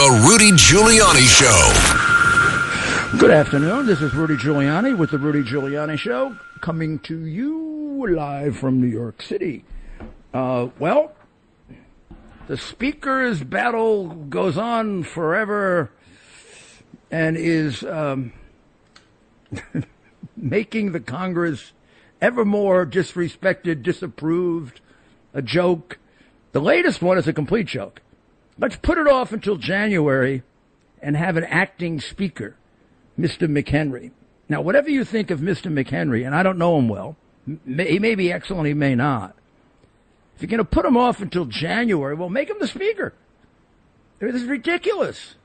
[0.00, 3.18] The Rudy Giuliani Show.
[3.18, 3.84] Good afternoon.
[3.84, 8.86] This is Rudy Giuliani with The Rudy Giuliani Show, coming to you live from New
[8.86, 9.62] York City.
[10.32, 11.12] Uh, well,
[12.46, 15.90] the Speaker's battle goes on forever
[17.10, 18.32] and is um,
[20.34, 21.74] making the Congress
[22.22, 24.80] ever more disrespected, disapproved,
[25.34, 25.98] a joke.
[26.52, 28.00] The latest one is a complete joke.
[28.60, 30.42] Let's put it off until January
[31.02, 32.56] and have an acting speaker,
[33.18, 33.48] Mr.
[33.48, 34.10] McHenry.
[34.50, 35.72] Now, whatever you think of Mr.
[35.72, 39.34] McHenry, and I don't know him well, he may be excellent, he may not.
[40.36, 43.14] If you're going to put him off until January, well, make him the speaker.
[44.18, 45.36] This is ridiculous.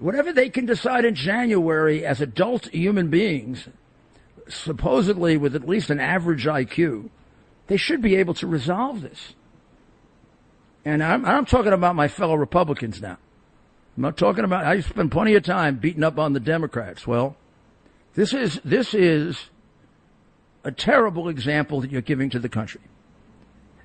[0.00, 3.68] Whatever they can decide in January as adult human beings,
[4.48, 7.10] supposedly with at least an average IQ,
[7.68, 9.34] they should be able to resolve this.
[10.84, 13.18] And I'm, I'm talking about my fellow Republicans now.
[13.96, 17.06] I'm not talking about, I spend plenty of time beating up on the Democrats.
[17.06, 17.36] Well,
[18.14, 19.50] this is, this is
[20.64, 22.80] a terrible example that you're giving to the country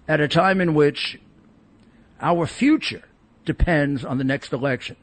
[0.08, 1.19] at a time in which
[2.21, 3.03] our future
[3.45, 4.95] depends on the next election.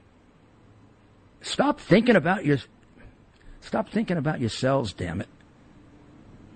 [1.42, 2.58] Stop thinking about your,
[3.60, 5.28] stop thinking about yourselves, damn it.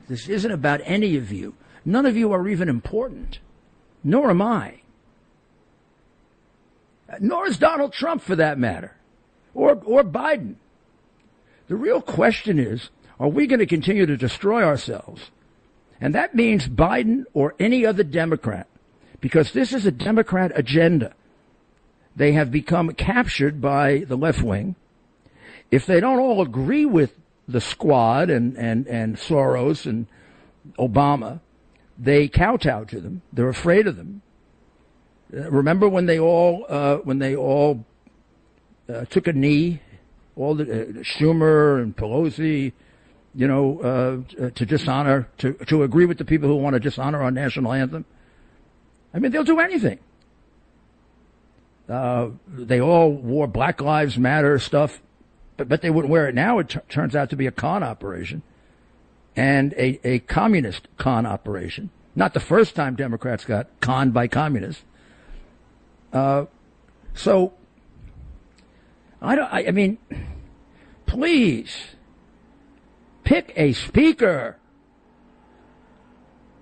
[0.08, 1.55] This isn't about any of you.
[1.84, 3.38] None of you are even important.
[4.02, 4.80] Nor am I.
[7.20, 8.96] Nor is Donald Trump for that matter.
[9.54, 10.56] Or, or Biden.
[11.68, 15.30] The real question is, are we going to continue to destroy ourselves?
[16.00, 18.66] And that means Biden or any other Democrat,
[19.20, 21.14] because this is a Democrat agenda.
[22.16, 24.74] They have become captured by the left wing.
[25.70, 27.14] If they don't all agree with
[27.48, 30.06] the squad and, and, and Soros and
[30.78, 31.40] Obama,
[31.98, 33.22] they kowtow to them.
[33.32, 34.22] They're afraid of them.
[35.30, 37.84] Remember when they all uh, when they all
[38.89, 39.80] uh, took a knee,
[40.36, 42.72] all the uh, Schumer and Pelosi,
[43.34, 47.23] you know, uh, to dishonor to to agree with the people who want to dishonor
[47.23, 48.05] our national anthem.
[49.13, 49.98] I mean, they'll do anything.
[51.89, 55.01] Uh, they all wore Black Lives Matter stuff,
[55.57, 56.58] but but they wouldn't wear it now.
[56.58, 58.42] It t- turns out to be a con operation
[59.36, 61.90] and a, a communist con operation.
[62.14, 64.84] Not the first time Democrats got conned by communists.
[66.14, 66.47] Uh,
[67.13, 67.52] so,
[69.20, 69.52] I don't.
[69.52, 69.98] I, I mean,
[71.07, 71.97] please
[73.25, 74.57] pick a speaker.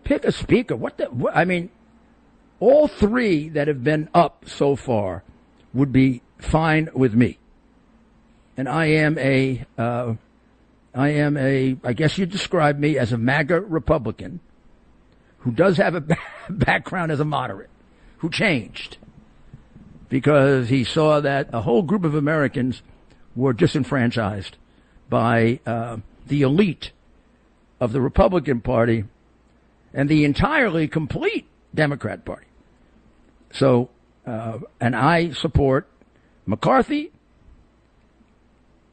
[0.05, 0.75] Pick a speaker.
[0.75, 1.05] What the?
[1.07, 1.71] What, I mean,
[2.61, 5.23] all three that have been up so far
[5.75, 7.39] would be fine with me.
[8.57, 10.15] And I am a, uh,
[10.95, 14.41] I am a, I guess you describe me as a MAGA Republican
[15.39, 16.05] who does have a
[16.51, 17.71] background as a moderate,
[18.19, 18.99] who changed
[20.13, 22.83] because he saw that a whole group of Americans
[23.35, 24.59] were disenfranchised
[25.09, 25.97] by uh,
[26.27, 26.91] the elite
[27.81, 29.05] of the Republican Party
[29.95, 32.45] and the entirely complete Democrat Party.
[33.53, 33.89] So,
[34.27, 35.89] uh, and I support
[36.45, 37.11] McCarthy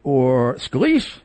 [0.04, 1.20] or Scalise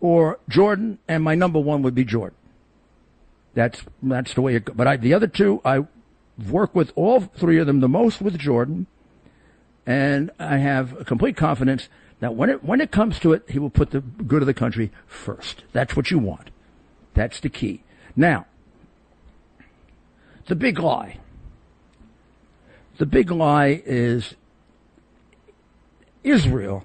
[0.00, 2.38] or Jordan, and my number one would be Jordan.
[3.54, 4.66] That's that's the way it.
[4.66, 4.76] Goes.
[4.76, 5.80] But I, the other two, I
[6.48, 8.86] work with all three of them the most with Jordan,
[9.86, 11.88] and I have complete confidence
[12.20, 14.54] that when it when it comes to it, he will put the good of the
[14.54, 15.64] country first.
[15.72, 16.50] That's what you want.
[17.14, 17.82] That's the key.
[18.14, 18.46] Now,
[20.46, 21.18] the big lie.
[22.98, 24.34] The big lie is
[26.22, 26.84] Israel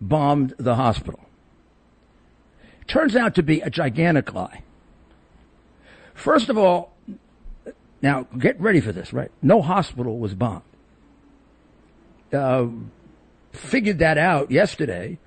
[0.00, 1.20] bombed the hospital.
[2.86, 4.62] Turns out to be a gigantic lie.
[6.14, 6.91] First of all,
[8.02, 9.30] now, get ready for this, right?
[9.40, 10.62] No hospital was bombed.
[12.32, 12.66] Uh,
[13.52, 15.18] figured that out yesterday,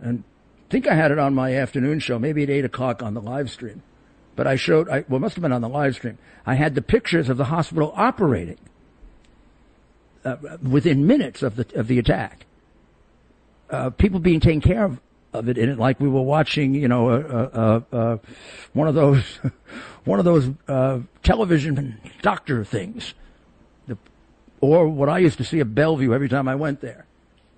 [0.00, 0.24] and
[0.70, 3.50] think I had it on my afternoon show, maybe at eight o'clock on the live
[3.50, 3.82] stream.
[4.36, 6.18] But I showed, I, well, must have been on the live stream.
[6.46, 8.58] I had the pictures of the hospital operating
[10.24, 12.46] uh, within minutes of the of the attack.
[13.70, 15.00] Uh, people being taken care of
[15.34, 18.18] of it in it, like we were watching, you know, uh, uh, uh,
[18.72, 19.24] one of those,
[20.04, 23.14] one of those uh, television doctor things,
[23.86, 23.96] the,
[24.60, 27.06] or what I used to see at Bellevue every time I went there,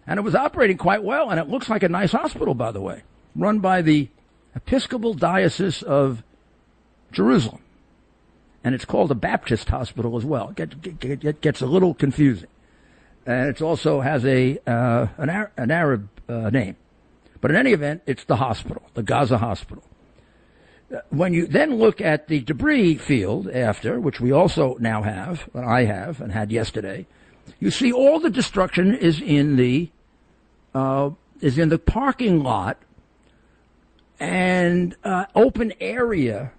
[0.06, 2.80] and it was operating quite well, and it looks like a nice hospital, by the
[2.80, 3.02] way,
[3.34, 4.08] run by the
[4.54, 6.22] Episcopal Diocese of
[7.12, 7.60] Jerusalem,
[8.62, 10.50] and it's called a Baptist hospital as well.
[10.50, 12.48] It, get, get, get, gets a little confusing,
[13.26, 16.76] and it also has a uh, an, Ar- an Arab uh, name.
[17.40, 19.84] But in any event, it's the hospital, the Gaza hospital.
[21.10, 25.64] When you then look at the debris field after, which we also now have, and
[25.64, 27.06] I have and had yesterday,
[27.58, 29.90] you see all the destruction is in the
[30.74, 31.10] uh,
[31.40, 32.78] is in the parking lot
[34.18, 36.52] and uh, open area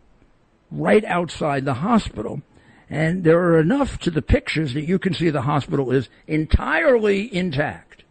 [0.71, 2.41] right outside the hospital.
[2.89, 7.33] And there are enough to the pictures that you can see the hospital is entirely
[7.33, 8.03] intact.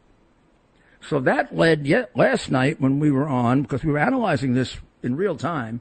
[1.00, 4.76] So that led yet last night when we were on, because we were analyzing this
[5.02, 5.80] in real time,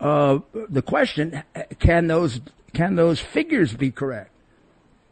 [0.00, 1.42] uh, the question:
[1.78, 2.40] Can those
[2.72, 4.30] can those figures be correct?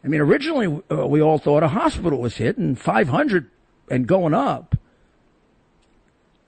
[0.03, 3.49] I mean, originally uh, we all thought a hospital was hit, and 500
[3.89, 4.75] and going up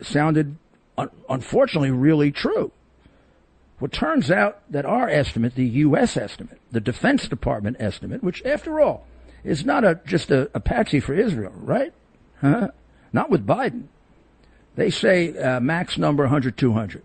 [0.01, 0.55] sounded,
[0.97, 2.71] un- unfortunately, really true.
[3.79, 6.17] Well, turns out that our estimate, the U.S.
[6.17, 9.05] estimate, the Defense Department estimate, which, after all,
[9.43, 11.93] is not a, just a, a patsy for Israel, right?
[12.41, 12.69] Huh?
[13.13, 13.85] Not with Biden.
[14.75, 17.03] They say uh, max number 100, 200.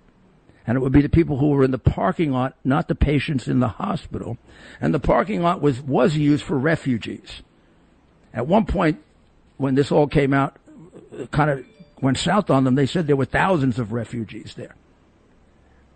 [0.66, 3.48] And it would be the people who were in the parking lot, not the patients
[3.48, 4.38] in the hospital.
[4.80, 7.42] And the parking lot was, was used for refugees.
[8.32, 9.02] At one point,
[9.58, 10.56] when this all came out,
[11.30, 11.66] kind of
[12.00, 14.74] went south on them, they said there were thousands of refugees there.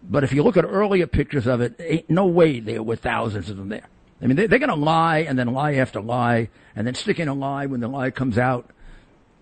[0.02, 3.50] But if you look at earlier pictures of it, ain't no way there were thousands
[3.50, 3.88] of them there.
[4.20, 7.20] I mean, they, are going to lie and then lie after lie and then stick
[7.20, 8.70] in a lie when the lie comes out.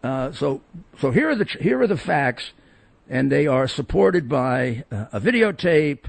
[0.03, 0.61] Uh, so,
[1.01, 2.53] so here are the here are the facts,
[3.09, 6.05] and they are supported by uh, a videotape,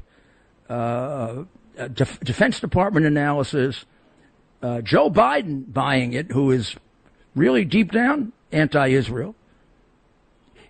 [0.69, 1.43] uh,
[1.77, 3.85] a Def- Defense Department analysis,
[4.61, 6.75] uh, Joe Biden buying it, who is
[7.35, 9.35] really deep down anti-Israel.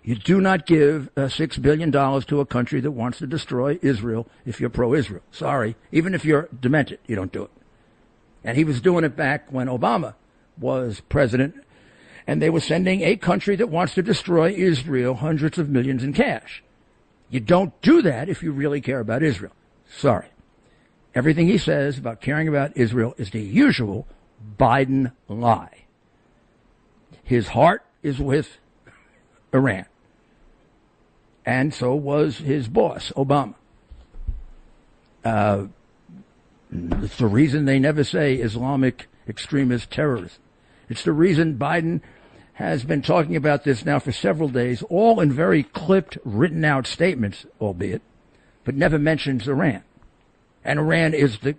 [0.02, 4.26] You do not give uh, $6 billion to a country that wants to destroy Israel
[4.46, 5.22] if you're pro-Israel.
[5.30, 5.76] Sorry.
[5.92, 7.50] Even if you're demented, you don't do it.
[8.44, 10.14] And he was doing it back when Obama
[10.58, 11.62] was president,
[12.28, 16.12] and they were sending a country that wants to destroy Israel hundreds of millions in
[16.12, 16.62] cash.
[17.30, 19.52] You don't do that if you really care about Israel.
[19.88, 20.28] Sorry.
[21.14, 24.06] Everything he says about caring about Israel is the usual
[24.58, 25.86] Biden lie.
[27.24, 28.58] His heart is with
[29.52, 29.86] Iran
[31.46, 33.54] and so was his boss, Obama.
[35.24, 35.68] Uh,
[36.70, 40.42] it's the reason they never say Islamic extremist terrorism.
[40.90, 42.02] It's the reason Biden
[42.58, 46.88] has been talking about this now for several days, all in very clipped, written out
[46.88, 48.02] statements, albeit,
[48.64, 49.84] but never mentions Iran.
[50.64, 51.54] And Iran is the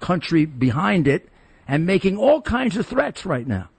[0.00, 1.30] country behind it
[1.66, 3.70] and making all kinds of threats right now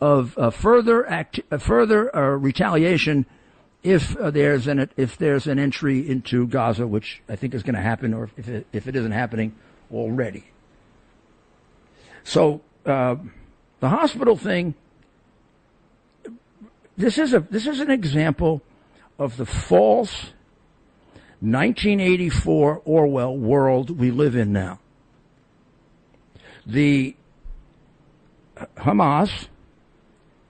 [0.00, 3.26] of uh, further act, uh, further uh, retaliation
[3.82, 7.74] if uh, there's an if there's an entry into Gaza, which I think is going
[7.74, 9.54] to happen, or if it, if it isn't happening
[9.92, 10.44] already.
[12.22, 13.16] So uh,
[13.84, 14.74] the hospital thing.
[16.96, 18.62] This is a this is an example
[19.18, 20.32] of the false
[21.40, 24.78] 1984 Orwell world we live in now.
[26.64, 27.14] The
[28.78, 29.48] Hamas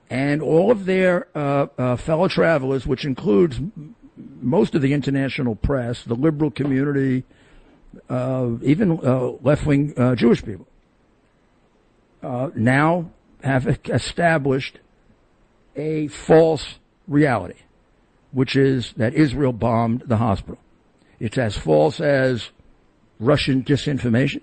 [0.09, 3.61] and all of their uh, uh, fellow travelers, which includes
[4.17, 7.25] most of the international press, the liberal community,
[8.09, 10.69] uh, even uh, left-wing uh, Jewish people,
[12.23, 13.11] uh, now
[13.44, 14.81] have established
[15.76, 17.61] a false reality,
[18.32, 20.58] which is that Israel bombed the hospital.
[21.20, 22.50] It's as false as
[23.20, 24.43] Russian disinformation.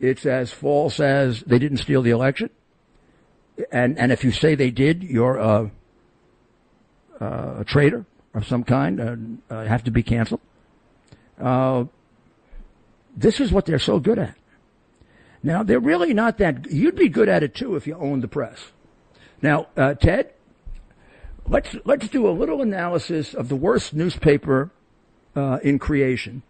[0.00, 2.50] It's as false as they didn't steal the election
[3.72, 5.70] and and if you say they did, you're a,
[7.20, 9.00] a traitor of some kind.
[9.00, 10.40] and uh, have to be canceled.
[11.40, 11.84] Uh,
[13.16, 14.34] this is what they're so good at.
[15.42, 16.70] Now they're really not that.
[16.70, 18.58] You'd be good at it too if you owned the press.
[19.40, 20.32] Now, uh, Ted,
[21.46, 24.70] let's let's do a little analysis of the worst newspaper
[25.36, 26.42] uh, in creation.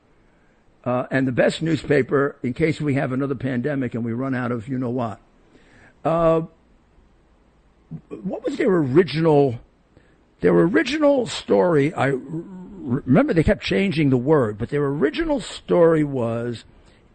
[0.85, 4.52] Uh, and the best newspaper in case we have another pandemic and we run out
[4.52, 5.21] of you know what.
[6.04, 6.42] Uh,
[8.09, 9.59] what was their original
[10.40, 16.64] their original story I remember they kept changing the word but their original story was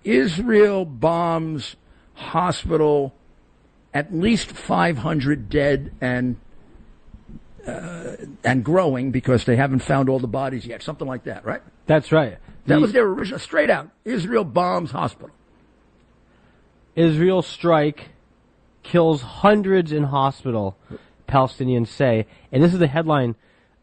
[0.04, 1.76] Israel bombs
[2.14, 3.14] hospital
[3.94, 6.38] at least 500 dead and
[7.68, 11.62] uh, and growing because they haven't found all the bodies yet something like that right
[11.86, 15.34] that's right that the, was their original straight out Israel bombs hospital
[16.96, 18.10] Israel strike
[18.84, 20.78] kills hundreds in hospital,
[21.28, 22.28] Palestinians say.
[22.52, 23.36] And this is the headline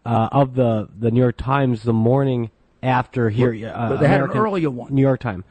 [0.04, 2.50] uh, of the, the New York Times the morning
[2.82, 3.72] after here.
[3.74, 4.94] Uh, they had an earlier one.
[4.94, 5.44] New York Times.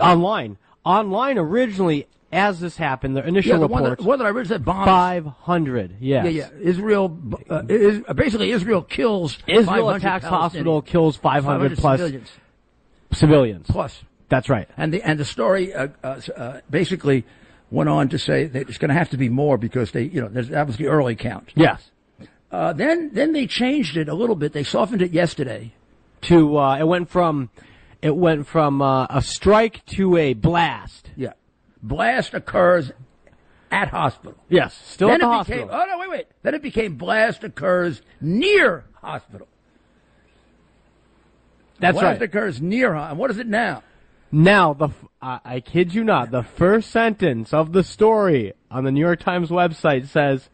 [0.00, 0.56] Online.
[0.84, 4.30] Online originally, as this happened, the initial Yeah, the one that, reports, one that I
[4.30, 4.86] read said bombs.
[4.86, 5.96] 500.
[6.00, 6.24] Yes.
[6.24, 6.48] Yeah, yeah.
[6.60, 7.18] Israel,
[7.48, 12.30] uh, is, basically Israel kills Israel attacks hospital, kills 500 plus civilians.
[13.12, 13.66] civilians.
[13.68, 14.02] Plus.
[14.28, 14.66] That's right.
[14.78, 17.26] And the and the story uh, uh, uh, basically
[17.70, 20.22] went on to say that it's going to have to be more because they, you
[20.22, 21.50] know, there's, that was the early count.
[21.54, 21.90] Yes.
[22.50, 24.54] Uh, then then they changed it a little bit.
[24.54, 25.74] They softened it yesterday.
[26.22, 27.50] To uh, it went from
[28.02, 31.10] it went from uh, a strike to a blast.
[31.16, 31.32] Yeah,
[31.82, 32.92] blast occurs
[33.70, 34.36] at hospital.
[34.48, 34.74] Yes.
[34.74, 35.66] Still then at the it hospital.
[35.66, 36.26] became oh no wait wait.
[36.42, 39.48] Then it became blast occurs near hospital.
[41.80, 42.22] That's blast right.
[42.22, 42.94] occurs near.
[42.94, 43.10] hospital.
[43.10, 43.82] And what is it now?
[44.30, 44.88] Now, the
[45.20, 49.50] I kid you not, the first sentence of the story on the New York Times
[49.50, 50.48] website says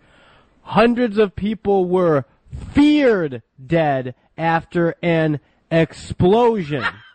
[0.63, 2.25] hundreds of people were
[2.73, 5.39] feared dead after an
[5.71, 6.85] explosion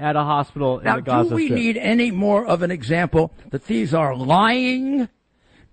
[0.00, 1.28] at a hospital in Now, the Gaza Strip.
[1.28, 1.58] do we Strip.
[1.58, 5.08] need any more of an example that these are lying,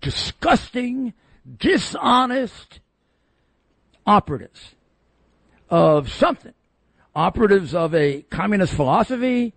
[0.02, 1.14] disgusting,
[1.58, 2.82] dishonest
[4.06, 4.76] operatives
[5.70, 6.54] of something?
[7.16, 9.54] Operatives of a communist philosophy,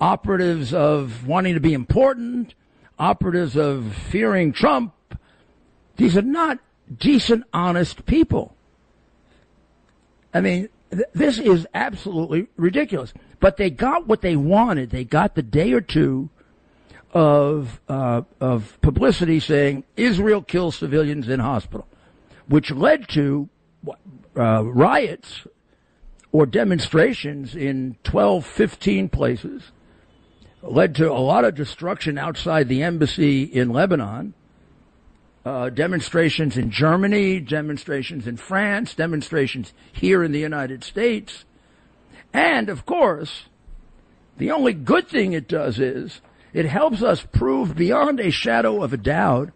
[0.00, 2.54] operatives of wanting to be important,
[2.98, 4.92] operatives of fearing Trump.
[5.96, 6.58] These are not
[6.98, 8.54] decent, honest people.
[10.34, 13.14] I mean, th- this is absolutely ridiculous.
[13.42, 14.90] But they got what they wanted.
[14.90, 16.30] They got the day or two
[17.12, 21.88] of uh, of publicity saying Israel kills civilians in hospital,
[22.46, 23.48] which led to
[24.36, 25.44] uh, riots
[26.30, 29.72] or demonstrations in 12, 15 places,
[30.62, 34.34] led to a lot of destruction outside the embassy in Lebanon
[35.44, 41.44] uh, demonstrations in Germany, demonstrations in France, demonstrations here in the United States.
[42.32, 43.44] And of course,
[44.38, 46.20] the only good thing it does is
[46.52, 49.50] it helps us prove beyond a shadow of a doubt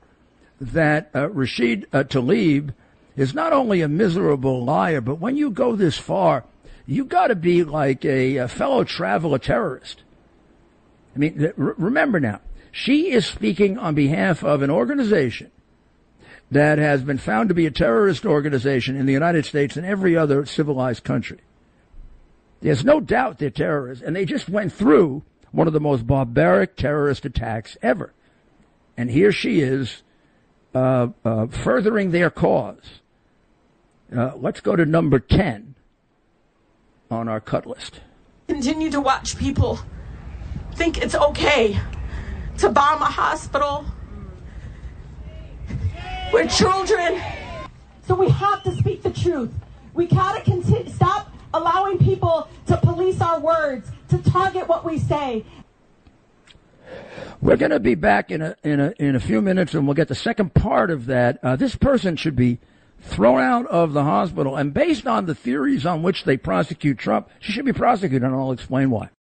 [0.60, 2.74] that uh, Rashid uh, Tlaib
[3.16, 6.44] is not only a miserable liar, but when you go this far,
[6.86, 10.02] you got to be like a, a fellow traveler terrorist.
[11.14, 12.40] I mean, th- remember now,
[12.70, 15.50] she is speaking on behalf of an organization
[16.50, 20.16] that has been found to be a terrorist organization in the United States and every
[20.16, 21.38] other civilized country.
[22.60, 25.22] There's no doubt they're terrorists, and they just went through
[25.52, 28.12] one of the most barbaric terrorist attacks ever.
[28.96, 30.02] And here she is,
[30.74, 33.00] uh, uh, furthering their cause.
[34.14, 35.74] Uh, let's go to number 10
[37.10, 38.00] on our cut list.
[38.48, 39.78] continue to watch people
[40.74, 41.80] think it's okay
[42.58, 43.84] to bomb a hospital
[46.30, 47.20] where children
[48.06, 49.52] So we have to speak the truth.
[49.94, 55.44] We gotta continue, stop allowing people to police our words, to target what we say.
[57.40, 59.94] We're going to be back in a in a in a few minutes, and we'll
[59.94, 61.38] get the second part of that.
[61.42, 62.58] Uh, this person should be
[63.00, 67.28] thrown out of the hospital, and based on the theories on which they prosecute Trump,
[67.40, 69.10] she should be prosecuted, and I'll explain why.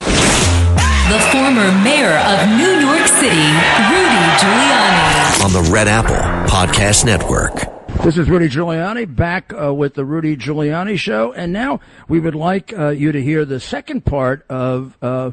[0.00, 3.46] The former mayor of New York City,
[3.90, 5.44] Rudy Giuliani.
[5.44, 6.14] on the Red Apple
[6.48, 7.79] Podcast Network.
[7.98, 12.34] This is Rudy Giuliani back uh, with the Rudy Giuliani Show, and now we would
[12.34, 15.32] like uh, you to hear the second part of uh,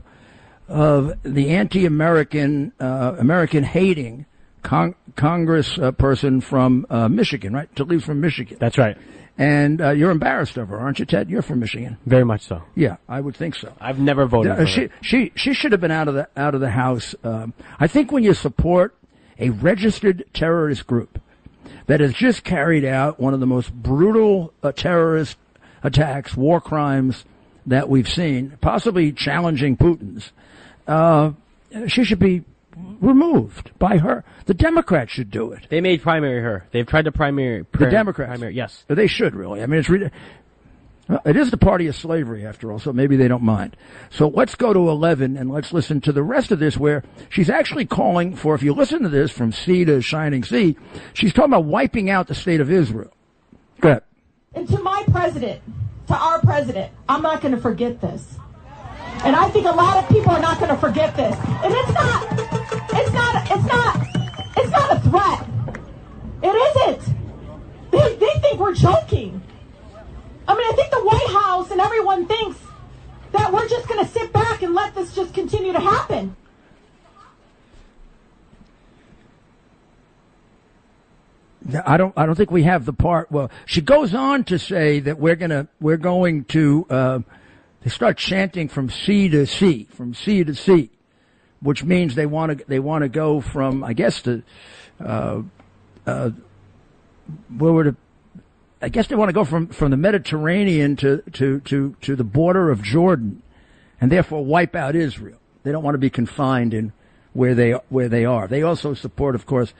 [0.67, 4.25] of the anti-American, uh, American hating
[4.63, 7.73] con- Congress uh, person from uh, Michigan, right?
[7.77, 8.97] To leave from Michigan, That's right.
[9.37, 11.29] and uh, you're embarrassed of her, aren't you, Ted?
[11.29, 11.97] You're from Michigan.
[12.05, 12.61] Very much so.
[12.75, 13.71] Yeah, I would think so.
[13.79, 14.89] I've never voted for she her.
[15.01, 17.15] she she should have been out of the out of the house.
[17.23, 18.93] Um, I think when you support
[19.39, 21.21] a registered terrorist group
[21.87, 25.37] that has just carried out one of the most brutal uh, terrorist
[25.83, 27.25] attacks, war crimes
[27.65, 30.31] that we've seen, possibly challenging Putin's,
[30.87, 31.31] uh,
[31.87, 32.43] she should be
[33.01, 34.23] removed by her.
[34.45, 35.67] The Democrats should do it.
[35.69, 36.65] They made primary her.
[36.71, 38.29] They've tried to primary The Democrats.
[38.29, 38.85] Primary, yes.
[38.87, 39.61] They should really.
[39.61, 40.11] I mean, it's re- well,
[41.25, 43.77] it is the party of slavery after all, so maybe they don't mind.
[44.09, 47.49] So let's go to 11 and let's listen to the rest of this where she's
[47.49, 50.77] actually calling for, if you listen to this from sea to shining sea,
[51.13, 53.11] she's talking about wiping out the state of Israel.
[53.79, 54.03] Go ahead.
[54.53, 55.61] And to my president,
[56.07, 58.37] to our president, I'm not gonna forget this.
[59.23, 61.35] And I think a lot of people are not gonna forget this.
[61.63, 62.23] And it's not,
[62.93, 64.07] it's not, it's not,
[64.57, 65.47] it's not a threat.
[66.43, 67.15] It isn't.
[67.91, 69.41] They, they think we're joking.
[70.47, 72.57] I mean, I think the White House and everyone thinks
[73.33, 75.33] that we're just gonna sit back and let this just
[75.67, 76.35] continue to happen.
[81.85, 82.13] I don't.
[82.15, 83.29] I don't think we have the part.
[83.29, 85.67] Well, she goes on to say that we're gonna.
[85.81, 86.85] We're going to.
[86.89, 87.19] Uh,
[87.81, 90.91] they start chanting from sea to sea, from sea to sea.
[91.61, 94.43] which means they want to they want to go from I guess to
[94.99, 95.41] uh,
[96.05, 96.29] uh,
[97.57, 97.95] where would it,
[98.81, 102.23] I guess they want to go from, from the Mediterranean to, to, to, to the
[102.23, 103.41] border of Jordan
[103.99, 105.39] and therefore wipe out Israel.
[105.67, 106.93] They don't want to be confined in
[107.33, 108.47] where they, where they are.
[108.47, 109.73] They also support, of course,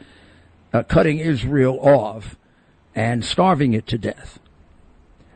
[0.74, 2.36] uh, cutting Israel off
[2.94, 4.38] and starving it to death.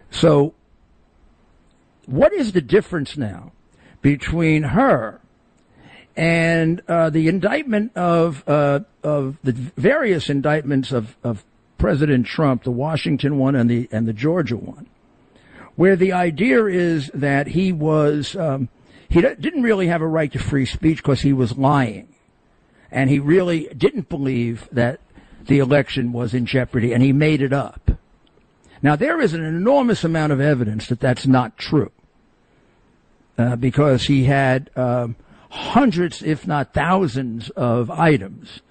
[0.09, 0.53] So,
[2.05, 3.53] what is the difference now
[4.01, 5.21] between her
[6.17, 11.45] and uh, the indictment of uh, of the various indictments of, of
[11.77, 14.87] President Trump, the Washington one and the and the Georgia one,
[15.77, 18.67] where the idea is that he was um,
[19.11, 22.07] he didn't really have a right to free speech because he was lying,
[22.89, 24.99] and he really didn't believe that
[25.47, 27.91] the election was in jeopardy, and he made it up.
[28.81, 31.91] Now there is an enormous amount of evidence that that's not true,
[33.37, 34.69] uh, because he had.
[34.75, 35.15] Um,
[35.51, 38.61] hundreds, if not thousands, of items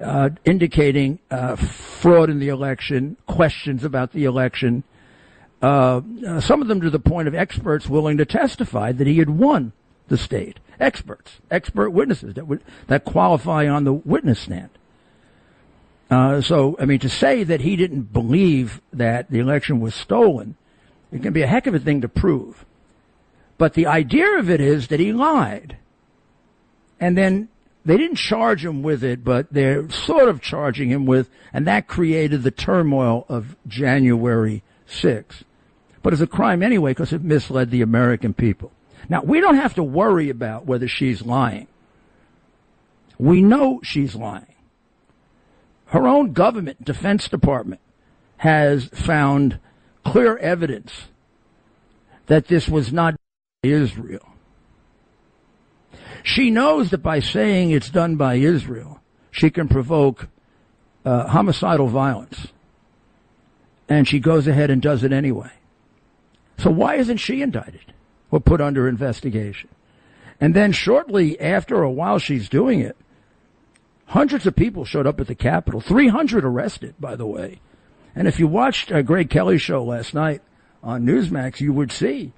[0.00, 4.82] uh, indicating uh, fraud in the election, questions about the election.
[5.60, 9.18] Uh, uh, some of them to the point of experts willing to testify that he
[9.18, 9.72] had won
[10.08, 10.60] the state.
[10.78, 14.70] Experts, expert witnesses that would that qualify on the witness stand.
[16.10, 20.56] Uh, so, I mean, to say that he didn't believe that the election was stolen,
[21.10, 22.64] it can be a heck of a thing to prove.
[23.58, 25.76] But the idea of it is that he lied
[27.00, 27.48] and then
[27.84, 31.86] they didn't charge him with it, but they're sort of charging him with, and that
[31.86, 35.42] created the turmoil of January 6th.
[36.02, 38.72] But it's a crime anyway because it misled the American people.
[39.08, 41.66] Now, we don't have to worry about whether she's lying.
[43.18, 44.54] We know she's lying.
[45.86, 47.80] Her own government, Defense Department,
[48.38, 49.58] has found
[50.04, 50.92] clear evidence
[52.26, 53.16] that this was not
[53.62, 54.28] Israel.
[56.22, 59.00] She knows that by saying it's done by Israel,
[59.30, 60.28] she can provoke
[61.04, 62.48] uh, homicidal violence.
[63.88, 65.50] And she goes ahead and does it anyway.
[66.58, 67.92] So why isn't she indicted
[68.30, 69.70] or put under investigation?
[70.40, 72.96] And then shortly after or while she's doing it,
[74.06, 75.80] hundreds of people showed up at the Capitol.
[75.80, 77.60] 300 arrested, by the way.
[78.14, 80.42] And if you watched uh, Greg Kelly's show last night
[80.82, 82.32] on Newsmax, you would see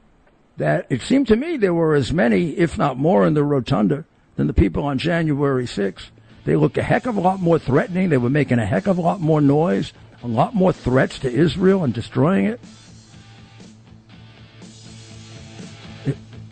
[0.57, 4.05] that it seemed to me there were as many, if not more, in the rotunda
[4.37, 6.11] than the people on January 6th.
[6.45, 8.09] They looked a heck of a lot more threatening.
[8.09, 11.33] They were making a heck of a lot more noise, a lot more threats to
[11.33, 12.61] Israel and destroying it.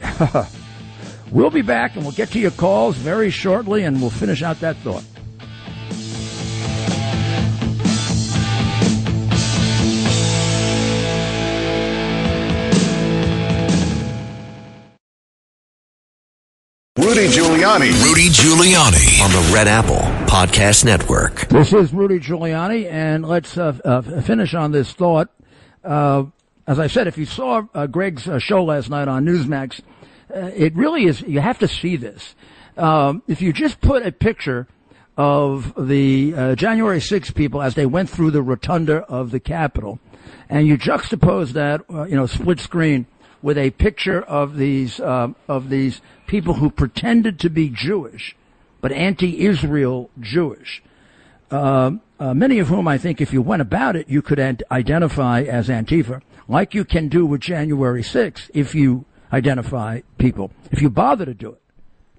[1.31, 4.61] we'll be back and we'll get to your calls very shortly and we'll finish out
[4.61, 5.05] that thought.
[16.99, 18.05] Rudy Giuliani.
[18.05, 21.49] Rudy Giuliani on the Red Apple Podcast Network.
[21.49, 25.29] This is Rudy Giuliani, and let's uh, uh, finish on this thought.
[25.83, 26.25] Uh,
[26.69, 29.81] as I said, if you saw uh, Greg's uh, show last night on Newsmax,
[30.31, 32.35] uh, it really is, you have to see this.
[32.77, 34.69] Um, if you just put a picture
[35.17, 39.99] of the January 6 people as they went through the rotunda of the Capitol,
[40.51, 43.07] and you juxtapose that, you know, split screen
[43.43, 48.37] with a picture of these of these people who pretended to be Jewish,
[48.81, 50.83] but anti-Israel Jewish.
[51.51, 54.65] Uh, uh, many of whom I think, if you went about it, you could ad-
[54.71, 60.51] identify as Antifa, like you can do with January 6th if you identify people.
[60.71, 61.63] If you bother to do it,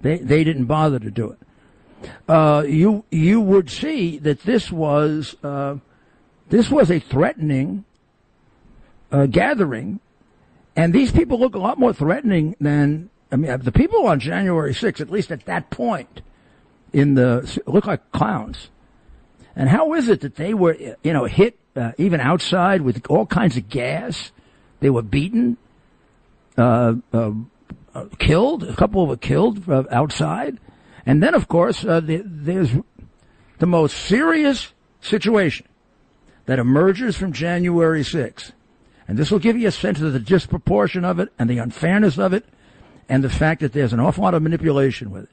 [0.01, 2.11] they they didn't bother to do it.
[2.27, 5.77] Uh, you you would see that this was uh,
[6.49, 7.83] this was a threatening
[9.11, 9.99] uh, gathering,
[10.75, 14.73] and these people look a lot more threatening than I mean, the people on January
[14.73, 16.21] 6th, at least at that point,
[16.93, 18.69] in the look like clowns.
[19.55, 23.25] And how is it that they were, you know, hit uh, even outside with all
[23.25, 24.31] kinds of gas?
[24.79, 25.57] They were beaten,
[26.57, 27.31] uh, uh,
[27.93, 28.63] uh killed.
[28.63, 30.59] A couple were killed uh, outside,
[31.05, 32.71] and then, of course, uh, the, there's
[33.59, 35.67] the most serious situation
[36.45, 38.51] that emerges from January 6th.
[39.07, 42.17] And this will give you a sense of the disproportion of it and the unfairness
[42.17, 42.45] of it
[43.09, 45.29] and the fact that there's an awful lot of manipulation with it.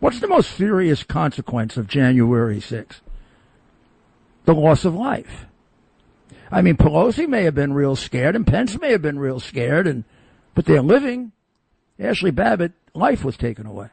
[0.00, 3.00] What's the most serious consequence of January 6th?
[4.44, 5.46] The loss of life.
[6.50, 9.86] I mean, Pelosi may have been real scared, and Pence may have been real scared,
[9.86, 10.04] and
[10.54, 11.32] but they're living.
[11.98, 13.88] Ashli Babbitt, life was taken away,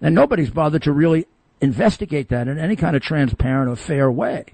[0.00, 1.26] and nobody's bothered to really
[1.60, 4.46] investigate that in any kind of transparent or fair way.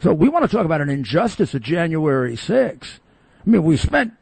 [0.00, 3.00] So we want to talk about an injustice of January 6th.
[3.46, 4.14] I mean, we spent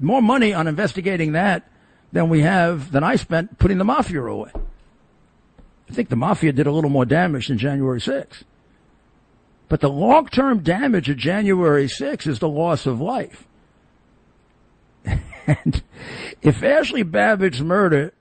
[0.00, 1.68] more money on investigating that
[2.12, 4.50] than we have than I spent putting the mafia away.
[5.88, 8.42] I think the mafia did a little more damage than January 6th.
[9.68, 13.46] But the long-term damage of January 6th is the loss of life.
[15.04, 15.82] and
[16.42, 18.12] if Ashli Babbitt's murder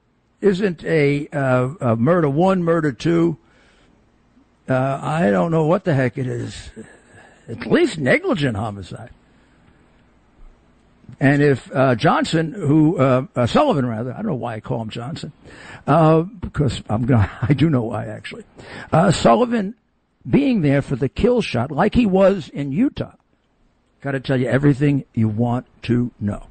[0.41, 3.37] isn't a, uh, a murder one, murder two,
[4.67, 6.71] uh, I don't know what the heck it is.
[7.47, 9.11] At least negligent homicide.
[11.19, 14.81] And if uh, Johnson, who uh, uh, Sullivan rather, I don't know why I call
[14.81, 15.31] him Johnson,
[15.87, 18.43] uh, because I'm going I do know why actually.
[18.91, 19.75] Uh, Sullivan
[20.29, 23.13] being there for the kill shot, like he was in Utah,
[24.01, 26.47] got to tell you everything you want to know.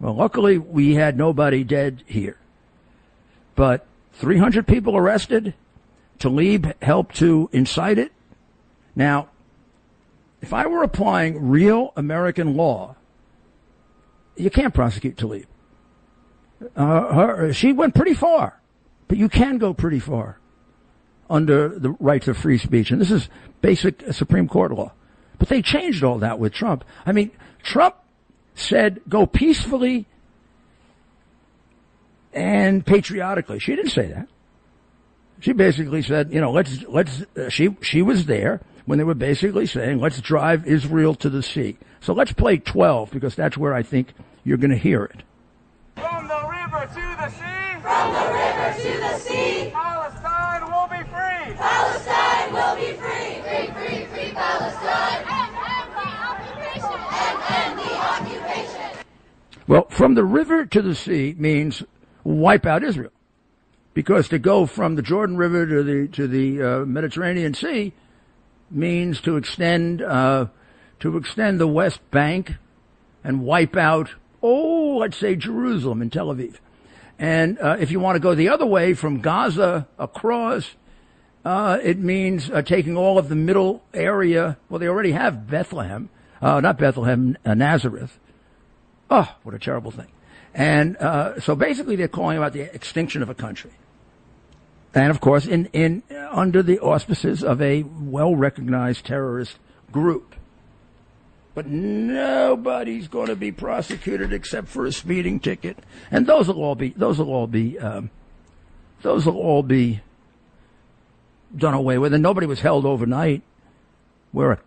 [0.00, 2.38] Well, luckily we had nobody dead here,
[3.54, 5.54] but 300 people arrested.
[6.18, 8.12] Tlaib helped to incite it.
[8.94, 9.28] Now,
[10.40, 12.96] if I were applying real American law
[14.36, 15.46] you can't prosecute Tlaib.
[16.76, 18.60] Uh, her, she went pretty far,
[19.08, 20.38] but you can go pretty far
[21.28, 22.90] under the rights of free speech.
[22.90, 23.28] And this is
[23.60, 24.92] basic Supreme Court law.
[25.38, 26.84] But they changed all that with Trump.
[27.04, 27.30] I mean,
[27.62, 27.96] Trump
[28.54, 30.06] said go peacefully
[32.32, 33.58] and patriotically.
[33.58, 34.28] She didn't say that.
[35.40, 39.14] She basically said, you know, let's, let's, uh, she, she was there when they were
[39.14, 41.78] basically saying, let's drive Israel to the sea.
[42.02, 44.12] So let's play 12 because that's where I think
[44.42, 45.22] you're going to hear it.
[45.94, 47.80] From the river to the sea.
[47.80, 49.70] From the river to the sea.
[49.72, 51.54] Palestine will be free.
[51.54, 53.40] Palestine will be free.
[53.42, 55.24] Free, free, free Palestine.
[55.30, 56.98] And end the occupation.
[57.12, 59.04] And end the occupation.
[59.68, 61.84] Well, from the river to the sea means
[62.24, 63.12] wipe out Israel.
[63.94, 67.92] Because to go from the Jordan River to the to the uh, Mediterranean Sea
[68.70, 70.46] means to extend uh,
[71.02, 72.54] to extend the West Bank
[73.22, 74.10] and wipe out,
[74.42, 76.56] oh, let's say Jerusalem and Tel Aviv.
[77.18, 80.70] And uh, if you want to go the other way from Gaza across,
[81.44, 84.56] uh, it means uh, taking all of the middle area.
[84.68, 86.08] Well, they already have Bethlehem,
[86.40, 88.18] uh, not Bethlehem, uh, Nazareth.
[89.10, 90.08] Oh, what a terrible thing.
[90.54, 93.72] And uh, so basically, they're calling about the extinction of a country
[94.94, 99.58] and of course, in, in under the auspices of a well recognized terrorist
[99.90, 100.31] group.
[101.54, 105.78] But nobody's going to be prosecuted except for a speeding ticket,
[106.10, 108.10] and those will all be those will all be um,
[109.02, 110.00] those will all be
[111.54, 113.42] done away with, and nobody was held overnight.
[114.30, 114.60] Where,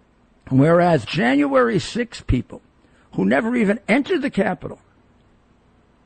[0.50, 2.62] whereas January 6 people
[3.14, 4.80] who never even entered the Capitol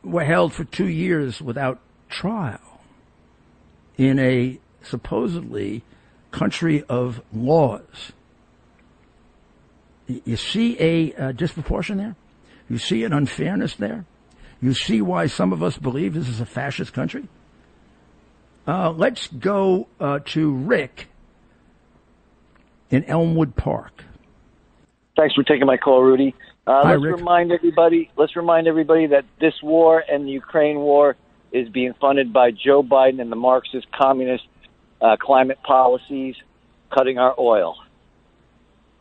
[0.02, 2.60] were held for two years without trial
[3.98, 5.84] in a supposedly
[6.32, 8.14] country of laws.
[10.10, 12.16] You see a uh, disproportion there?
[12.68, 14.06] You see an unfairness there?
[14.60, 17.28] You see why some of us believe this is a fascist country?
[18.68, 21.08] Uh, let's go uh, to Rick
[22.90, 24.04] in Elmwood Park.
[25.16, 26.36] Thanks for taking my call, Rudy.
[26.66, 27.16] Uh, Hi, let's Rick.
[27.18, 28.10] remind everybody.
[28.18, 31.16] Let's remind everybody that this war and the Ukraine war
[31.52, 34.46] is being funded by Joe Biden and the Marxist communist
[35.02, 36.36] uh, climate policies,
[36.92, 37.76] cutting our oil.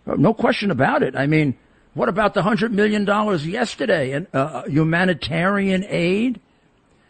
[0.09, 1.14] Uh, No question about it.
[1.14, 1.57] I mean,
[1.94, 6.40] what about the hundred million dollars yesterday in uh, humanitarian aid?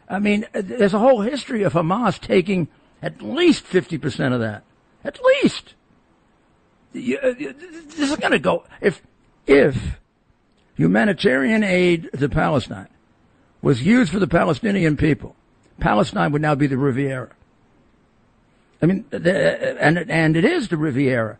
[0.08, 2.68] I mean, uh, there's a whole history of Hamas taking
[3.02, 4.64] at least fifty percent of that.
[5.04, 5.74] At least.
[6.94, 9.02] Uh, This is going to go if
[9.46, 9.76] if
[10.76, 12.88] humanitarian aid to Palestine
[13.61, 15.34] was used for the Palestinian people,
[15.80, 17.30] Palestine would now be the Riviera.
[18.80, 21.38] I mean, the, and and it is the Riviera,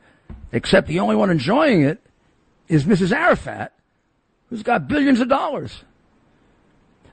[0.53, 2.01] except the only one enjoying it
[2.69, 3.13] is Mrs.
[3.13, 3.73] Arafat,
[4.51, 5.85] who's got billions of dollars.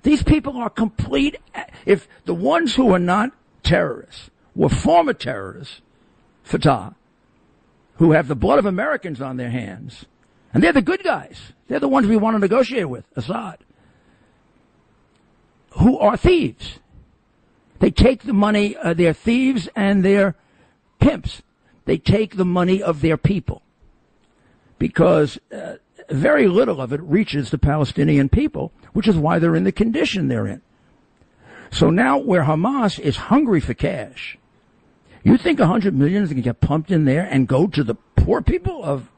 [0.03, 1.37] These people are complete.
[1.85, 3.31] If the ones who are not
[3.63, 5.81] terrorists were former terrorists,
[6.43, 6.95] Fatah,
[7.95, 10.05] who have the blood of Americans on their hands,
[10.53, 11.53] and they're the good guys.
[11.67, 13.57] They're the ones we want to negotiate with, Assad,
[15.71, 16.79] who are thieves.
[17.79, 20.35] They take the money, uh, they're thieves and they're
[20.99, 21.41] pimps.
[21.85, 23.61] They take the money of their people
[24.77, 25.75] because uh,
[26.09, 30.27] very little of it reaches the Palestinian people, which is why they're in the condition
[30.27, 30.61] they're in.
[31.71, 34.37] So now where Hamas is hungry for cash,
[35.23, 37.83] you think a hundred million is going to get pumped in there and go to
[37.83, 39.09] the poor people of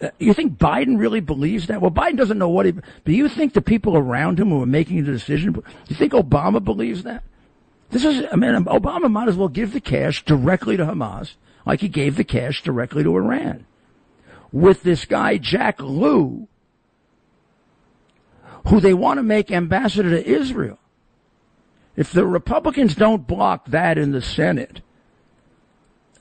[0.00, 1.82] uh, you think Biden really believes that?
[1.82, 2.72] Well, Biden doesn't know what he.
[2.72, 5.52] Do you think the people around him who are making the decision?
[5.52, 7.22] Do you think Obama believes that?
[7.90, 8.24] This is.
[8.32, 11.34] I mean, Obama might as well give the cash directly to Hamas,
[11.66, 13.66] like he gave the cash directly to Iran.
[14.52, 16.48] With this guy Jack Lew,
[18.68, 20.78] who they want to make ambassador to Israel.
[21.96, 24.80] If the Republicans don't block that in the Senate,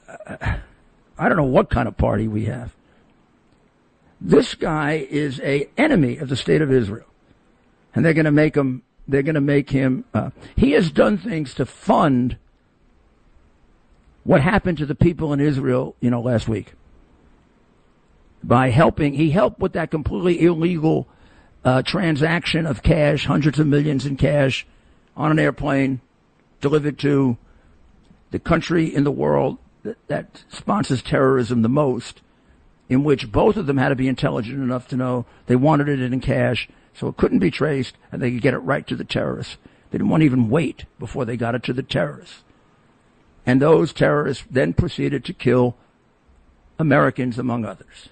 [0.07, 2.75] I don't know what kind of party we have.
[4.19, 7.05] This guy is a enemy of the state of Israel,
[7.93, 8.83] and they're going to make him.
[9.09, 10.05] They're going to make him.
[10.13, 12.37] Uh, he has done things to fund
[14.23, 16.73] what happened to the people in Israel, you know, last week
[18.43, 19.13] by helping.
[19.13, 21.07] He helped with that completely illegal
[21.65, 24.65] uh, transaction of cash, hundreds of millions in cash,
[25.17, 26.01] on an airplane,
[26.61, 27.37] delivered to
[28.29, 32.21] the country in the world that, that sponsors terrorism the most,
[32.87, 36.13] in which both of them had to be intelligent enough to know they wanted it
[36.13, 36.69] in cash,
[36.99, 39.57] so it couldn't be traced, and they could get it right to the terrorists.
[39.89, 42.43] They didn't want to even wait before they got it to the terrorists.
[43.45, 45.77] And those terrorists then proceeded to kill
[46.77, 48.09] Americans, among others.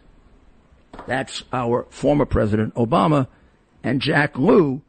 [1.05, 3.27] That's our former President Obama
[3.83, 4.81] and Jack Lew,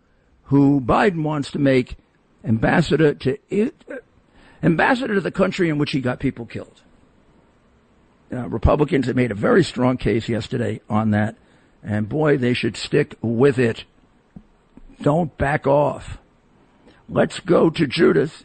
[0.45, 1.97] who Biden wants to make
[2.45, 3.73] ambassador to
[4.63, 6.83] ambassador to the country in which he got people killed.
[8.33, 11.37] Uh, Republicans have made a very strong case yesterday on that,
[11.83, 13.85] and boy, they should stick with it.
[15.01, 16.19] Don't back off.
[17.09, 18.45] Let's go to Judith.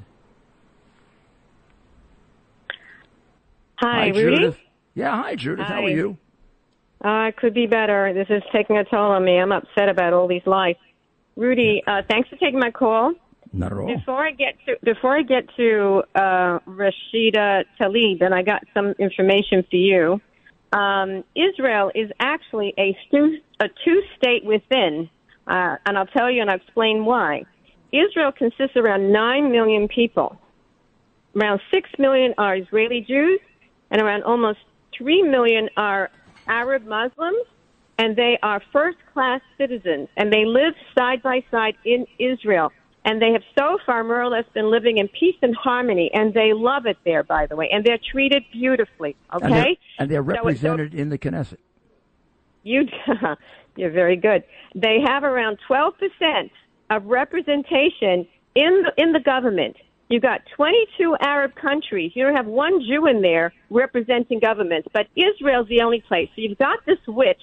[3.78, 4.38] Hi, hi Rudy.
[4.38, 4.58] Judith.
[4.96, 5.66] Yeah, hi, Judith.
[5.66, 5.74] Hi.
[5.74, 6.18] How are you?
[7.04, 8.14] Uh, could be better.
[8.14, 9.38] This is taking a toll on me.
[9.38, 10.76] I'm upset about all these lies.
[11.36, 13.14] Rudy, uh, thanks for taking my call.
[13.52, 13.88] Not at all.
[13.88, 18.94] Before I get to before I get to uh, Rashida Tlaib, and I got some
[19.00, 20.22] information for you.
[20.74, 25.10] Um, Israel is actually a, stu- a two-state within,
[25.46, 27.44] uh, and I'll tell you and I'll explain why.
[27.92, 30.36] Israel consists around nine million people.
[31.36, 33.40] Around six million are Israeli Jews,
[33.92, 34.60] and around almost
[34.98, 36.10] three million are
[36.48, 37.46] Arab Muslims,
[38.00, 42.72] and they are first class citizens, and they live side by side in Israel.
[43.06, 46.34] And they have so far more or less been living in peace and harmony, and
[46.34, 49.16] they love it there, by the way, and they're treated beautifully.
[49.34, 51.58] Okay, And they're, and they're So so- represented in the Knesset.
[52.64, 52.88] you,
[53.76, 54.44] you're very good.
[54.74, 56.50] They have around 12%
[56.92, 59.76] of representation in the, in the government.
[60.10, 62.12] You've got 22 Arab countries.
[62.16, 66.30] You don't have one Jew in there representing governments, but Israel's the only place.
[66.36, 67.42] So you've got this witch,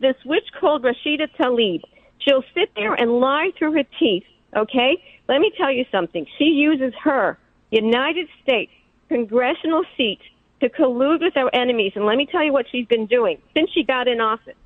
[0.00, 1.82] this witch called Rashida Tlaib.
[2.20, 4.24] She'll sit there and lie through her teeth,
[4.56, 5.02] okay?
[5.28, 6.26] Let me tell you something.
[6.38, 7.38] She uses her
[7.70, 8.72] United States
[9.08, 10.20] congressional seat
[10.60, 11.92] to collude with our enemies.
[11.94, 14.56] And let me tell you what she's been doing since she got in office.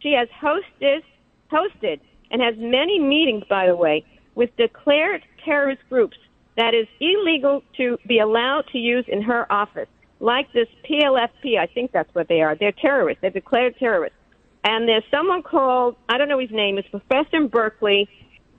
[0.00, 1.02] She has hosted,
[1.50, 4.04] hosted and has many meetings, by the way,
[4.34, 6.16] with declared terrorist groups
[6.56, 9.88] that is illegal to be allowed to use in her office,
[10.20, 11.58] like this PLFP.
[11.58, 12.56] I think that's what they are.
[12.56, 13.20] They're terrorists.
[13.20, 14.18] They're declared terrorists.
[14.64, 18.08] And there's someone called, I don't know his name, it's Professor Berkeley,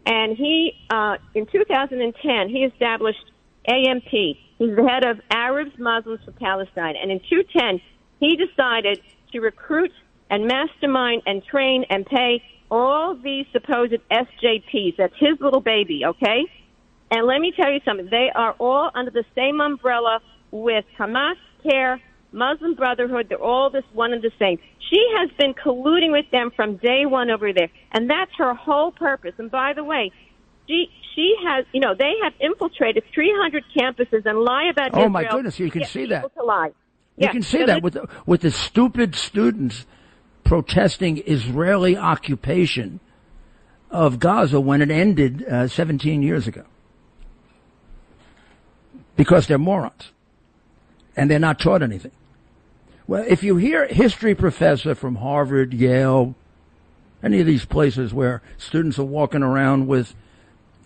[0.07, 3.25] and he, uh, in 2010, he established
[3.67, 4.07] AMP.
[4.09, 6.95] He's the head of Arabs, Muslims for Palestine.
[6.95, 7.81] And in 2010,
[8.21, 9.01] he decided
[9.33, 9.91] to recruit
[10.29, 12.41] and mastermind and train and pay
[12.71, 14.95] all these supposed SJPs.
[14.95, 16.45] That's his little baby, okay?
[17.11, 18.07] And let me tell you something.
[18.09, 21.99] They are all under the same umbrella with Hamas, CAIR,
[22.31, 23.27] Muslim Brotherhood.
[23.29, 24.57] They're all this one and the same.
[24.89, 27.69] She has been colluding with them from day one over there.
[27.93, 29.33] And that's her whole purpose.
[29.37, 30.11] And by the way,
[30.67, 35.09] she, she has, you know, they have infiltrated 300 campuses and lie about Oh, Israel.
[35.09, 36.33] my goodness, you can see that.
[36.37, 36.71] To lie.
[37.17, 37.31] You Yeah.
[37.31, 39.85] can see So that with the, with the stupid students
[40.43, 42.99] protesting Israeli occupation
[43.89, 46.63] of Gaza when it ended uh, 17 years ago.
[49.15, 50.11] Because they're morons.
[51.17, 52.11] And they're not taught anything.
[53.07, 56.35] Well, if you hear history professor from Harvard, Yale,
[57.23, 60.13] any of these places where students are walking around with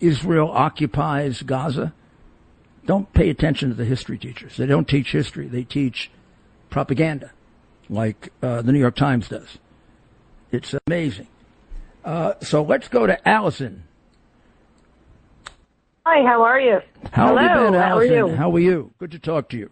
[0.00, 1.92] Israel occupies Gaza,
[2.86, 4.56] don't pay attention to the history teachers.
[4.56, 5.46] They don't teach history.
[5.46, 6.10] They teach
[6.70, 7.30] propaganda,
[7.88, 9.58] like uh, the New York Times does.
[10.50, 11.28] It's amazing.
[12.04, 13.84] Uh, so let's go to Allison.
[16.04, 16.80] Hi, how are you?
[17.12, 18.28] How Hello, been, how are you?
[18.34, 18.92] How are you?
[18.98, 19.70] Good to talk to you.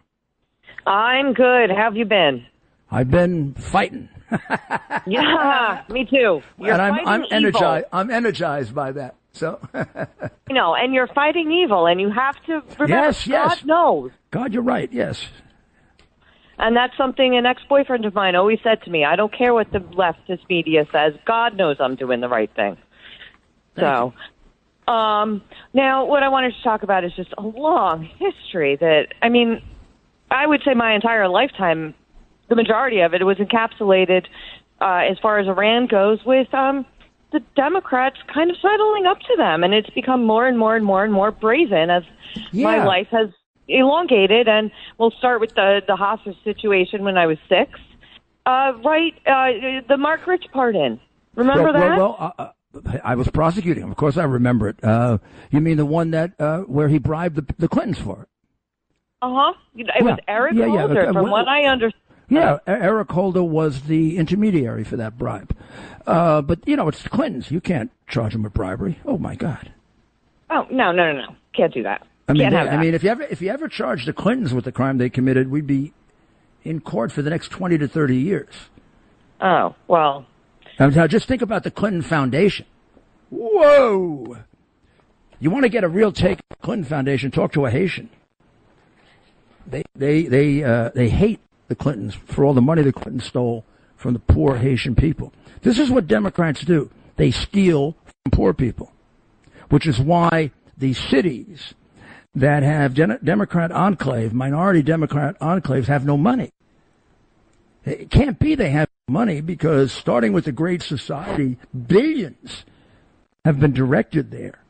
[0.86, 1.70] I'm good.
[1.70, 2.46] How have you been?
[2.90, 4.08] I've been fighting,
[5.06, 6.42] Yeah, me too.
[6.58, 7.86] You're and I'm I'm energized.
[7.92, 9.14] I'm energized by that.
[9.32, 9.60] So,
[10.48, 13.60] You know, and you're fighting evil, and you have to remember, Yes, yes.
[13.60, 14.10] God knows.
[14.32, 14.92] God, you're right.
[14.92, 15.24] Yes,
[16.58, 19.04] And that's something an ex-boyfriend of mine always said to me.
[19.04, 21.14] I don't care what the leftist media says.
[21.26, 22.76] God knows I'm doing the right thing.
[23.78, 24.12] so,
[24.88, 29.28] um, now what I wanted to talk about is just a long history that, I
[29.28, 29.62] mean,
[30.30, 31.94] I would say my entire lifetime,
[32.48, 34.26] the majority of it was encapsulated,
[34.80, 36.86] uh, as far as Iran goes with, um,
[37.32, 40.84] the Democrats kind of settling up to them, and it's become more and more and
[40.84, 42.02] more and more brazen as
[42.52, 43.28] my life has
[43.68, 44.48] elongated.
[44.48, 47.78] And we'll start with the the hostage situation when I was six.
[48.46, 51.00] Uh, right, uh, the Marc Rich pardon.
[51.36, 51.98] Remember well, that?
[51.98, 53.90] Well, well uh, uh, I was prosecuting him.
[53.90, 54.82] Of course, I remember it.
[54.82, 55.18] Uh,
[55.50, 58.28] you mean the one that uh, where he bribed the, the Clintons for it?
[59.22, 59.52] Uh huh.
[59.76, 60.34] It was Yeah.
[60.34, 62.02] Eric Yeah, yeah, Holder, okay, from what I understand.
[62.28, 65.54] Yeah, Eric Holder was the intermediary for that bribe.
[66.06, 67.50] Uh, but you know, it's the Clintons.
[67.50, 68.98] You can't charge them with bribery.
[69.04, 69.72] Oh my God!
[70.48, 71.36] Oh no, no, no, no!
[71.54, 72.06] Can't do that.
[72.28, 72.78] I mean, Can't they- have that.
[72.78, 75.10] I mean, if you ever if you ever charged the Clintons with the crime they
[75.10, 75.92] committed, we'd be
[76.62, 78.54] in court for the next twenty to thirty years.
[79.40, 80.24] oh well.
[80.78, 82.64] Now, now just think about the Clinton Foundation.
[83.30, 84.36] Whoa!
[85.40, 87.30] You want to get a real take on the Clinton Foundation?
[87.32, 88.08] Talk to a Haitian.
[89.70, 93.64] They they they uh, they hate the Clintons for all the money the Clintons stole
[93.96, 95.32] from the poor Haitian people.
[95.62, 96.90] This is what Democrats do.
[97.16, 98.92] They steal from poor people,
[99.68, 101.74] which is why the cities
[102.34, 106.50] that have Democrat enclave, minority Democrat enclaves, have no money.
[107.84, 112.64] It can't be they have money because starting with the Great Society, billions
[113.44, 114.62] have been directed there.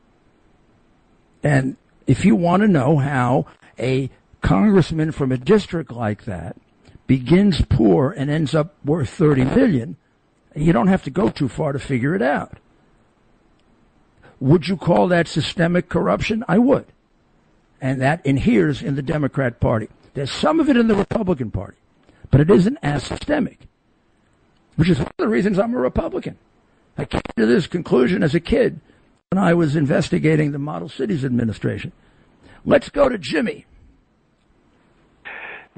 [1.42, 3.46] And if you want to know how
[3.78, 6.56] a congressman from a district like that
[7.06, 9.96] begins poor and ends up worth 30 million,
[10.54, 12.58] you don't have to go too far to figure it out.
[14.40, 16.44] Would you call that systemic corruption?
[16.48, 16.86] I would.
[17.80, 19.88] And that inheres in the Democrat Party.
[20.14, 21.76] There's some of it in the Republican Party,
[22.30, 23.58] but it isn't as systemic,
[24.76, 26.38] which is one of the reasons I'm a Republican.
[26.96, 28.80] I came to this conclusion as a kid
[29.30, 31.92] when I was investigating the Model Cities Administration.
[32.64, 33.66] Let's go to Jimmy.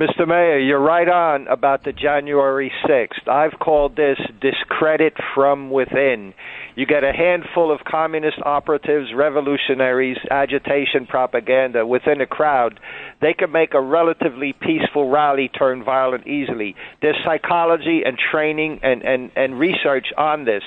[0.03, 0.27] Mr.
[0.27, 3.29] Mayor, you're right on about the January 6th.
[3.29, 6.35] I've called this discredit from within.
[6.75, 12.81] You get a handful of communist operatives, revolutionaries, agitation propaganda within a crowd.
[13.21, 16.75] They can make a relatively peaceful rally turn violent easily.
[17.01, 20.65] There's psychology and training and, and, and research on this.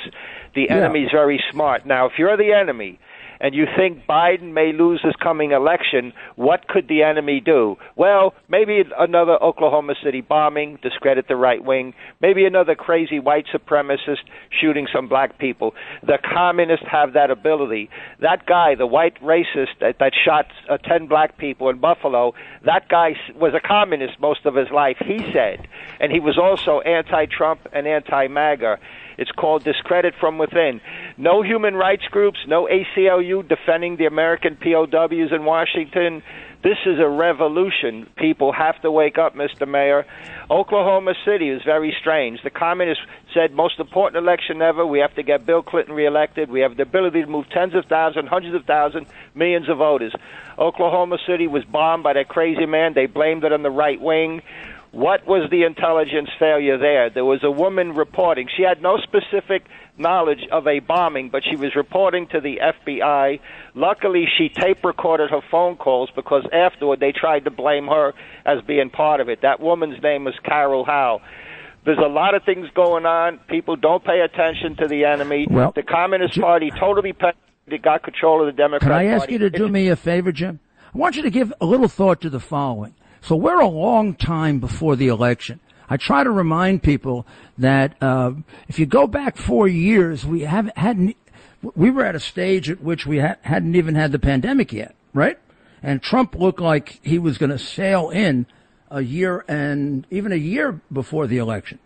[0.54, 0.78] The Yeah.
[0.78, 1.86] enemy's very smart.
[1.86, 3.00] Now, if you're the enemy,
[3.39, 7.78] and you think Biden may lose this coming election, what could the enemy do?
[7.95, 14.24] Well, maybe another Oklahoma City bombing, discredit the right wing, maybe another crazy white supremacist
[14.50, 15.74] shooting some black people.
[16.04, 17.89] The communists have that ability.
[18.21, 22.88] That guy, the white racist that, that shot uh, 10 black people in Buffalo, that
[22.89, 25.67] guy was a communist most of his life, he said.
[26.00, 28.80] And he was also anti Trump and anti MAGA.
[29.17, 30.82] It's called discredit from within.
[31.17, 36.23] No human rights groups, no ACLU defending the American POWs in Washington.
[36.63, 38.08] This is a revolution.
[38.17, 39.67] People have to wake up, Mr.
[39.67, 40.04] Mayor.
[40.49, 42.41] Oklahoma City is very strange.
[42.43, 43.04] The communists
[43.36, 44.84] said most important election ever.
[44.84, 46.49] We have to get Bill Clinton reelected.
[46.49, 50.13] We have the ability to move tens of thousands, hundreds of thousands, millions of voters.
[50.58, 52.93] Oklahoma City was bombed by that crazy man.
[52.95, 54.41] They blamed it on the right wing.
[54.95, 57.10] What was the intelligence failure there?
[57.10, 58.47] There was a woman reporting.
[58.55, 59.65] She had no specific
[59.97, 63.41] knowledge of a bombing, but she was reporting to the FBI.
[63.73, 68.13] Luckily, she tape recorded her phone calls because afterward they tried to blame her
[68.45, 69.41] as being part of it.
[69.41, 71.19] That woman's name was Carol Howe.
[71.84, 73.39] There's a lot of things going on.
[73.49, 75.45] People don't pay attention to the enemy.
[75.51, 77.13] Well, the Communist Party totally
[77.84, 79.34] got control of the Democrat Can I ask Party.
[79.34, 80.62] you to do me a favor, Jim?
[80.93, 82.95] I want you to give a little thought to the following.
[83.26, 85.60] So we're a long time before the election.
[85.90, 87.26] I try to remind people
[87.58, 88.34] that uh,
[88.68, 91.18] if you go back four years, we haven't hadn't
[91.74, 94.94] we were at a stage at which we ha- hadn't even had the pandemic yet,
[95.12, 95.40] right?
[95.82, 98.46] And Trump looked like he was going to sail in
[98.92, 101.80] a year and even a year before the election.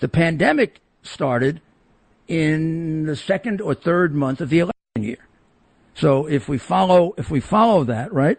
[0.00, 1.62] The pandemic started
[2.28, 5.26] in the second or third month of the election year.
[5.94, 8.38] So if we follow if we follow that, right,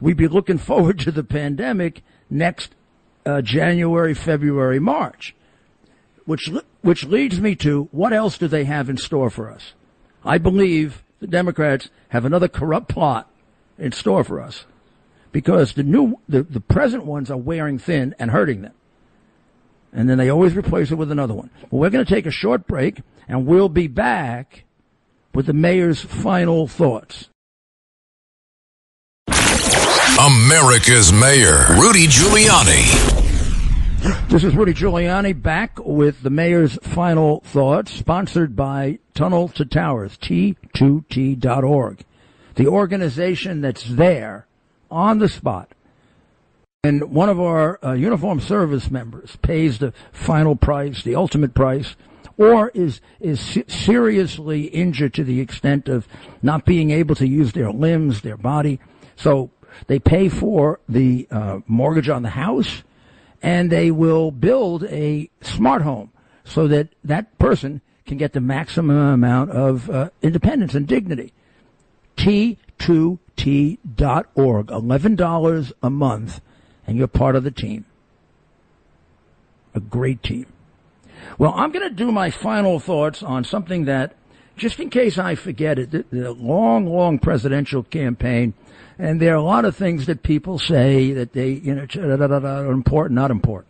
[0.00, 2.74] we'd be looking forward to the pandemic next
[3.24, 5.34] uh, January, February, March,
[6.24, 6.50] which
[6.82, 9.72] which leads me to what else do they have in store for us?
[10.24, 13.30] I believe the Democrats have another corrupt plot
[13.78, 14.64] in store for us
[15.32, 18.72] because the new the, the present ones are wearing thin and hurting them.
[19.92, 21.50] And then they always replace it with another one.
[21.70, 24.64] Well, we're going to take a short break and we'll be back
[25.34, 27.28] with the mayor's final thoughts.
[30.18, 32.88] America's Mayor, Rudy Giuliani.
[34.30, 40.16] This is Rudy Giuliani back with the mayor's final thoughts, sponsored by Tunnel to Towers,
[40.16, 42.02] T2T.org,
[42.54, 44.46] the organization that's there
[44.90, 45.72] on the spot.
[46.82, 51.94] And one of our uh, uniformed service members pays the final price, the ultimate price,
[52.38, 56.08] or is is seriously injured to the extent of
[56.40, 58.80] not being able to use their limbs, their body.
[59.16, 59.50] So
[59.86, 62.82] they pay for the uh, mortgage on the house,
[63.42, 66.12] and they will build a smart home
[66.44, 71.32] so that that person can get the maximum amount of uh, independence and dignity.
[72.16, 72.58] T2T.org,
[74.66, 76.40] $11 a month,
[76.86, 77.84] and you're part of the team.
[79.74, 80.46] A great team.
[81.38, 84.14] Well, I'm going to do my final thoughts on something that,
[84.56, 88.54] just in case I forget it, the, long, long presidential campaign,
[88.98, 92.72] and there are a lot of things that people say that they, you know, are
[92.72, 93.68] important, not important.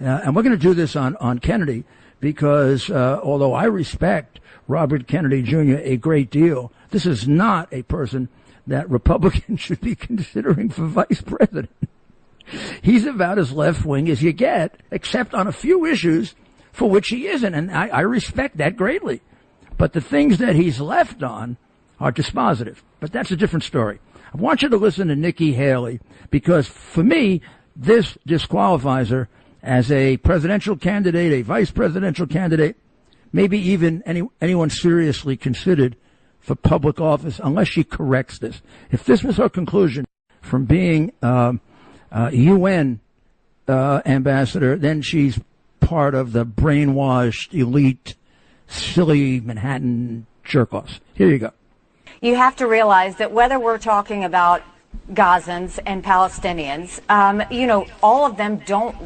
[0.00, 1.84] Uh, and we're going to do this on, on Kennedy
[2.20, 5.78] because uh, although I respect Robert Kennedy Jr.
[5.82, 8.28] a great deal, this is not a person
[8.66, 11.70] that Republicans should be considering for vice president.
[12.82, 16.34] He's about as left wing as you get, except on a few issues
[16.72, 19.20] for which he isn't, and I, I respect that greatly.
[19.78, 21.56] But the things that he's left on
[22.00, 22.78] are dispositive.
[23.00, 24.00] But that's a different story.
[24.32, 26.00] I want you to listen to Nikki Haley
[26.30, 27.40] because for me,
[27.74, 29.28] this disqualifies her
[29.62, 32.76] as a presidential candidate, a vice presidential candidate,
[33.32, 35.96] maybe even any, anyone seriously considered
[36.40, 38.62] for public office unless she corrects this.
[38.90, 40.04] If this was her conclusion
[40.40, 41.60] from being um,
[42.12, 43.00] uh, UN
[43.66, 45.40] uh, ambassador, then she's
[45.80, 48.14] part of the brainwashed elite,
[48.68, 51.00] silly Manhattan jerk-offs.
[51.14, 51.50] Here you go.
[52.20, 54.62] You have to realize that whether we're talking about
[55.12, 58.96] Gazans and Palestinians, um, you know, all of them don't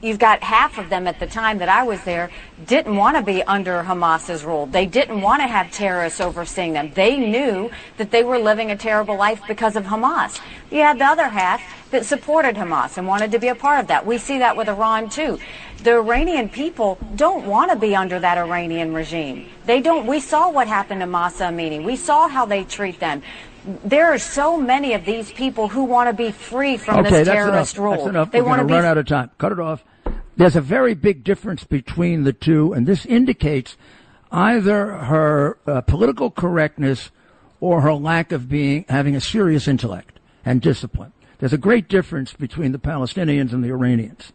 [0.00, 2.30] you've got half of them at the time that I was there
[2.66, 4.66] didn't want to be under Hamas's rule.
[4.66, 6.92] They didn't want to have terrorists overseeing them.
[6.94, 10.40] They knew that they were living a terrible life because of Hamas.
[10.70, 13.88] You had the other half that supported Hamas and wanted to be a part of
[13.88, 14.06] that.
[14.06, 15.38] We see that with Iran too.
[15.82, 19.48] The Iranian people don't want to be under that Iranian regime.
[19.66, 20.06] They don't.
[20.06, 21.84] We saw what happened to Mahsa Amini.
[21.84, 23.22] We saw how they treat them
[23.64, 27.28] there are so many of these people who want to be free from okay, this
[27.28, 27.84] terrorist enough.
[27.84, 27.96] rule.
[27.96, 28.30] That's enough.
[28.32, 29.30] They want to be run out of time.
[29.38, 29.84] Cut it off.
[30.36, 33.76] There's a very big difference between the two, and this indicates
[34.30, 37.10] either her uh, political correctness
[37.60, 41.12] or her lack of being having a serious intellect and discipline.
[41.38, 44.32] There's a great difference between the Palestinians and the Iranians.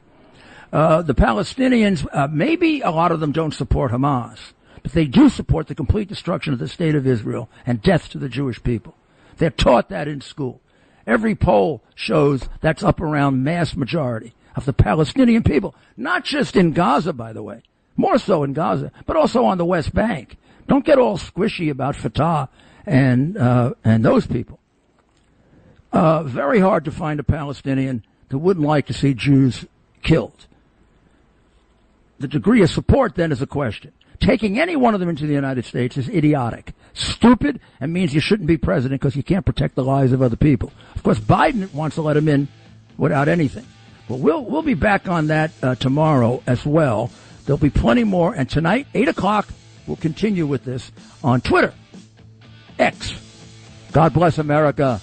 [0.71, 4.37] Uh, the Palestinians, uh, maybe a lot of them don't support Hamas,
[4.83, 8.17] but they do support the complete destruction of the state of Israel and death to
[8.17, 8.96] the Jewish people.
[9.37, 10.61] They're taught that in school.
[11.05, 16.73] Every poll shows that's up around mass majority of the Palestinian people, not just in
[16.73, 17.61] Gaza, by the way,
[17.95, 20.35] more so in Gaza, but also on the West Bank.
[20.67, 22.49] Don't get all squishy about Fatah
[22.85, 24.59] and uh, and those people.
[25.93, 29.65] Uh, very hard to find a Palestinian that wouldn't like to see Jews
[30.03, 30.47] killed.
[32.19, 33.93] The degree of support then is a question.
[34.19, 38.19] Taking any one of them into the United States is idiotic, stupid, and means you
[38.19, 40.71] shouldn't be president because you can't protect the lives of other people.
[40.95, 42.47] Of course, Biden wants to let them in
[42.97, 43.65] without anything.
[44.07, 47.11] But we'll we'll be back on that uh, tomorrow as well.
[47.45, 49.47] There'll be plenty more, and tonight, eight o'clock,
[49.85, 50.91] we'll continue with this
[51.23, 51.73] on Twitter,
[52.79, 53.13] X.
[53.91, 54.99] God bless America.